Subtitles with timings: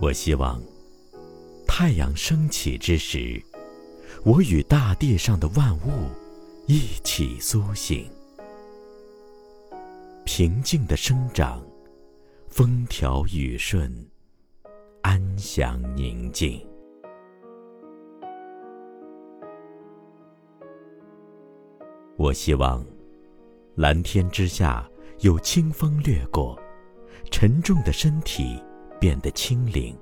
[0.00, 0.58] 我希望
[1.66, 3.40] 太阳升起之时，
[4.24, 6.08] 我与大地上的万物
[6.66, 8.10] 一起苏醒，
[10.24, 11.62] 平静的生长，
[12.48, 13.92] 风调雨顺，
[15.02, 16.66] 安详宁静。
[22.16, 22.82] 我希望
[23.74, 26.58] 蓝天之下有清风掠过，
[27.30, 28.58] 沉重的身体。
[29.00, 29.96] 变得轻灵，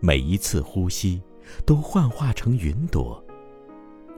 [0.00, 1.22] 每一次呼吸
[1.64, 3.24] 都幻化成云朵，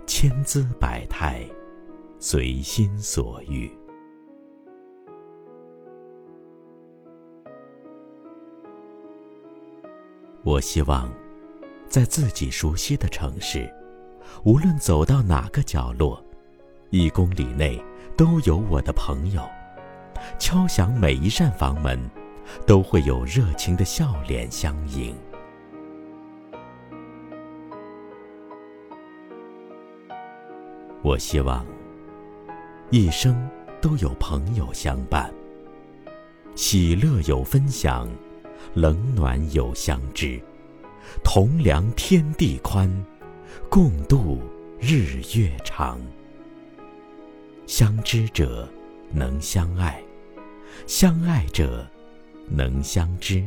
[0.07, 1.47] 千姿百态，
[2.19, 3.71] 随心所欲。
[10.43, 11.13] 我希望，
[11.91, 13.71] 在自己熟悉的城市，
[14.47, 16.25] 无论走到哪个角落，
[16.89, 17.79] 一公里内
[18.17, 19.43] 都有我的朋友，
[20.39, 22.01] 敲响每一扇房门。
[22.67, 25.15] 都会有热情的笑脸相迎。
[31.03, 31.65] 我希望
[32.91, 33.49] 一生
[33.81, 35.33] 都有朋友相伴，
[36.55, 38.09] 喜乐有分享，
[38.75, 40.39] 冷暖有相知，
[41.25, 42.91] 同量天地宽，
[43.71, 44.39] 共度
[44.79, 45.99] 日月长。
[47.67, 48.69] 相知者
[49.11, 50.03] 能相爱，
[50.87, 51.87] 相爱者。
[52.53, 53.47] 能相知，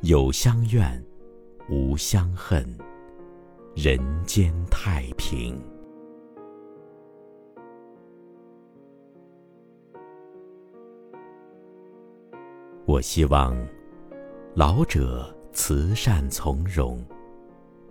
[0.00, 1.00] 有相怨，
[1.70, 2.66] 无相恨，
[3.76, 5.56] 人间太平。
[12.84, 13.56] 我希望
[14.54, 17.00] 老者慈善从容，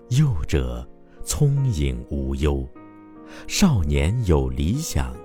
[0.10, 0.86] 幼者
[1.24, 2.68] 聪颖无忧，
[3.48, 5.16] 少年有理想，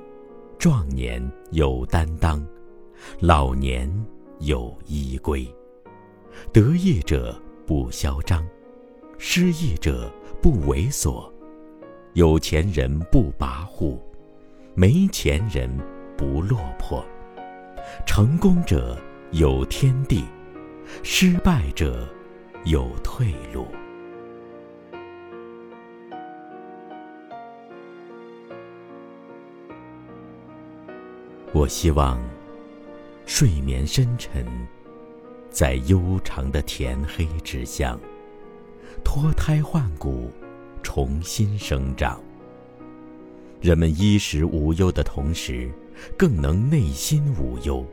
[0.57, 2.47] 壮年有担当，
[3.19, 3.91] 老年。
[4.43, 5.47] 有依归，
[6.53, 8.45] 得意者不嚣张，
[9.17, 11.31] 失意者不猥琐，
[12.15, 13.97] 有钱人不跋扈，
[14.75, 15.71] 没钱人
[16.17, 17.05] 不落魄，
[18.05, 18.99] 成功者
[19.31, 20.25] 有天地，
[21.05, 22.09] 失败者
[22.65, 23.69] 有退路。
[31.53, 32.21] 我希望。
[33.35, 34.47] 睡眠深沉，
[35.49, 37.99] 在悠长的甜黑之乡，
[39.03, 40.31] 脱胎换骨，
[40.83, 42.21] 重新生长。
[43.59, 45.73] 人们衣食无忧的同时，
[46.15, 47.87] 更能内心无忧，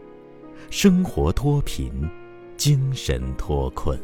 [0.70, 1.90] 生活脱贫，
[2.58, 3.98] 精神脱困。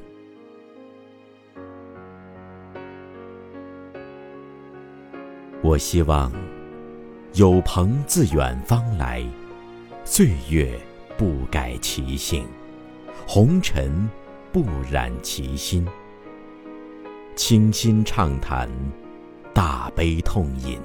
[5.61, 6.31] 我希望，
[7.33, 9.21] 有朋自远方来，
[10.05, 10.79] 岁月。
[11.17, 12.45] 不改其性，
[13.25, 14.09] 红尘
[14.51, 15.85] 不染其心。
[17.35, 18.69] 清心畅谈，
[19.53, 20.79] 大悲痛饮。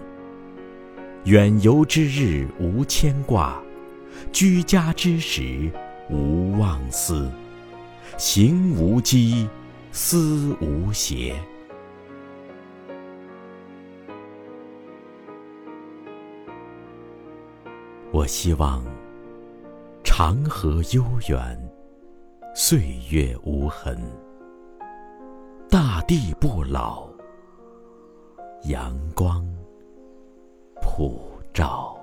[1.25, 3.61] 远游之日无牵挂，
[4.33, 5.71] 居家之时
[6.09, 7.31] 无忘思。
[8.17, 9.49] 行无羁，
[9.93, 11.35] 思无邪。
[18.13, 18.85] 我希望。
[20.23, 21.59] 长河悠远，
[22.55, 23.99] 岁月无痕，
[25.71, 27.09] 大地不老，
[28.65, 29.43] 阳光
[30.83, 31.23] 普
[31.55, 31.99] 照。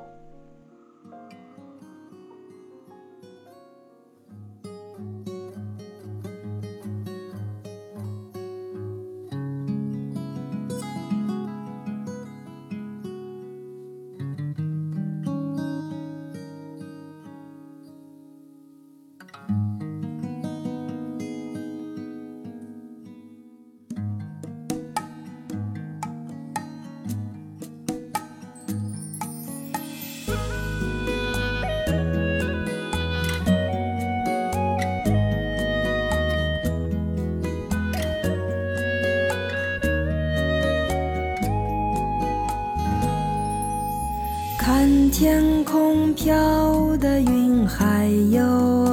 [44.60, 48.87] 看天空飘的云，还有；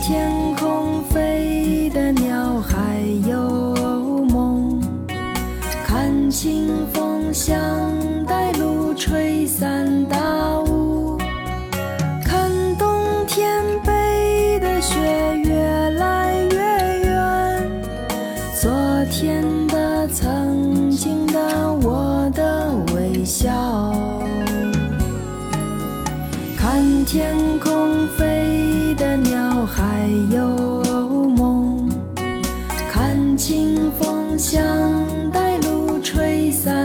[0.01, 4.81] 天空飞的鸟还有梦，
[5.85, 7.59] 看清风像
[8.25, 10.17] 带路吹散大
[10.61, 11.17] 雾，
[12.25, 12.87] 看冬
[13.27, 14.97] 天背的雪
[15.43, 15.53] 越
[15.91, 17.71] 来越远，
[18.61, 18.71] 昨
[19.11, 21.39] 天的、曾经的、
[21.83, 23.93] 我的微笑。
[26.57, 30.47] 看天空飞的鸟还有
[31.29, 31.89] 梦，
[32.91, 34.61] 看清风像
[35.31, 36.78] 带露吹散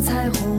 [0.00, 0.57] 彩虹